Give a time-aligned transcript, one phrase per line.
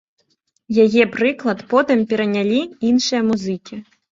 [0.83, 2.59] Яе прыклад потым перанялі
[2.91, 3.75] іншыя музыкі.